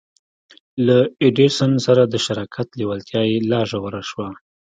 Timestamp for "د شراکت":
2.05-2.67